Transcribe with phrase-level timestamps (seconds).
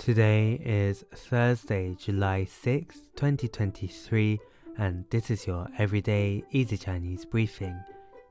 [0.00, 4.38] Today is Thursday, July 6, 2023,
[4.78, 7.74] and this is your everyday easy Chinese briefing.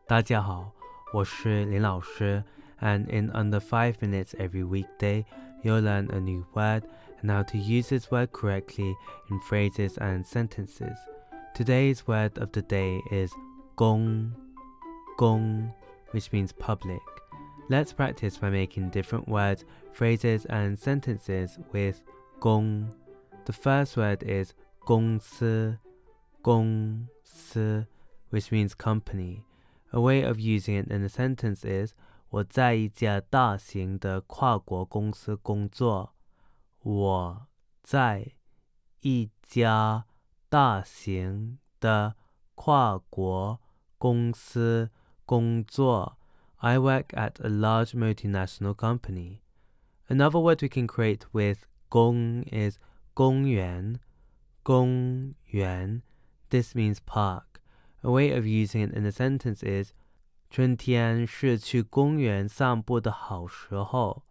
[0.07, 0.71] 大家好，
[1.13, 2.44] 我是林老师,
[2.79, 5.26] and in under 5 minutes every weekday,
[5.63, 6.83] you'll learn a new word
[7.21, 8.96] and how to use this word correctly
[9.29, 10.97] in phrases and sentences.
[11.53, 13.31] Today's word of the day is
[13.76, 14.33] gong,
[15.17, 15.72] gong,
[16.12, 17.02] which means public.
[17.70, 22.02] Let's practice by making different words, phrases, and sentences with
[22.40, 22.94] gong.
[23.45, 24.54] The first word is
[24.86, 25.77] 公司,
[26.44, 27.88] 公司,
[28.30, 29.44] which means company.
[29.91, 31.94] A way of using it in a sentence is
[32.30, 36.14] 我在一家大型的跨国公司工作。
[36.84, 37.48] 我
[37.82, 38.34] 在
[39.02, 40.05] 一家
[40.50, 42.16] 大型的
[42.54, 43.59] 跨国
[43.98, 44.91] 公司
[45.26, 46.19] 工作。
[46.62, 49.41] I work at a large multinational company.
[50.09, 52.77] Another word we can create with gong is
[53.16, 54.00] 公园,
[54.64, 56.02] 公园.
[56.50, 57.61] This means park.
[58.03, 59.94] A way of using it in a sentence is
[60.50, 64.25] 春天是去公园散步的好时候。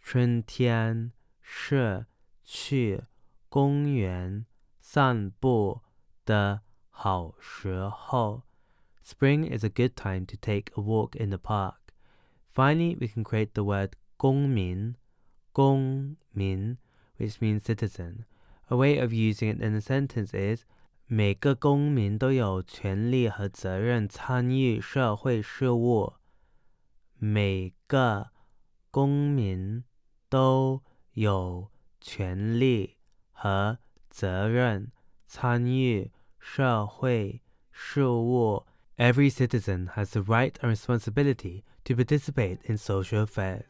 [0.00, 2.06] 春天是
[2.44, 3.04] 去
[3.48, 4.46] 公园
[4.80, 5.82] 散步
[6.24, 8.42] 的好时候。
[9.04, 11.92] Spring is a good time to take a walk in the park.
[12.52, 14.96] Finally, we can create the word 公民,
[15.52, 16.78] 公民,
[17.16, 18.24] which means citizen.
[18.68, 20.64] A way of using it in a sentence is
[21.06, 26.12] 每个公民都有权利和责任参与社会事务。
[27.18, 28.30] 每个
[28.92, 29.82] 公民
[30.28, 30.82] 都
[31.14, 31.68] 有
[32.00, 32.96] 权利
[33.32, 34.92] 和责任
[35.26, 38.66] 参与社会事务。
[38.98, 43.64] Every citizen has the right and responsibility to participate in social affairs.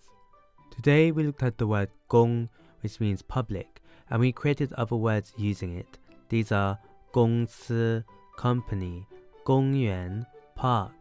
[0.75, 2.49] Today we looked at the word gong,
[2.81, 5.99] which means public, and we created other words using it.
[6.29, 6.79] These are
[7.13, 8.05] 公司
[8.37, 9.07] company,
[9.45, 10.25] 公园
[10.57, 10.93] park,